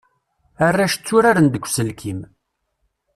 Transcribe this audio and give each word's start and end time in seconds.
Arac 0.67 0.93
tturaren 0.95 1.47
deg 1.53 1.63
uselkim. 1.67 2.19